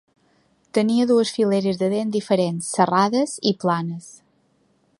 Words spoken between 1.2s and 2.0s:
fileres de